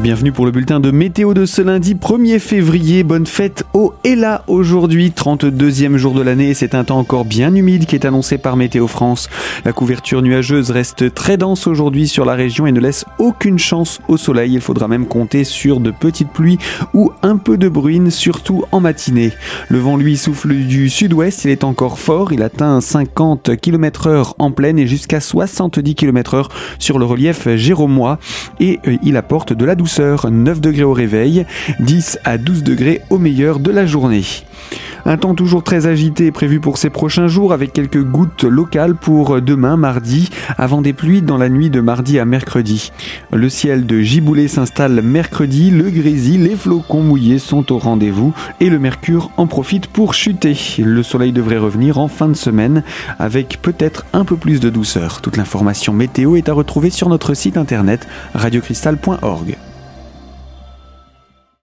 [0.00, 3.02] bienvenue pour le bulletin de météo de ce lundi 1er février.
[3.02, 6.54] Bonne fête au là aujourd'hui, 32e jour de l'année.
[6.54, 9.28] C'est un temps encore bien humide qui est annoncé par Météo France.
[9.64, 14.00] La couverture nuageuse reste très dense aujourd'hui sur la région et ne laisse aucune chance
[14.08, 14.54] au soleil.
[14.54, 16.58] Il faudra même compter sur de petites pluies
[16.94, 19.32] ou un peu de bruine, surtout en matinée.
[19.68, 22.32] Le vent lui souffle du sud-ouest, il est encore fort.
[22.32, 27.48] Il atteint 50 km heure en pleine et jusqu'à 70 km heure sur le relief
[27.56, 28.18] jéromois.
[28.60, 31.46] Et euh, il apporte de la douceur, 9 degrés au réveil,
[31.78, 34.24] 10 à 12 degrés au meilleur de la journée.
[35.04, 39.40] Un temps toujours très agité prévu pour ces prochains jours avec quelques gouttes locales pour
[39.40, 42.90] demain mardi avant des pluies dans la nuit de mardi à mercredi.
[43.32, 48.68] Le ciel de Giboulé s'installe mercredi, le grésil, les flocons mouillés sont au rendez-vous et
[48.68, 50.58] le mercure en profite pour chuter.
[50.78, 52.82] Le soleil devrait revenir en fin de semaine
[53.20, 55.20] avec peut-être un peu plus de douceur.
[55.20, 59.56] Toute l'information météo est à retrouver sur notre site internet radiocristal.org.